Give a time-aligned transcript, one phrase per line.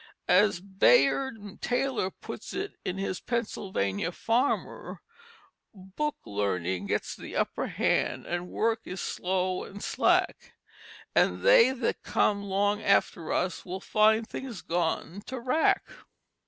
[0.27, 4.99] As Bayard Taylor puts it in his Pennsylvania Farmer:
[5.75, 10.53] "Book learning gets the upper hand and work is slow and slack,
[11.13, 15.85] And they that come long after us will find things gone to wrack."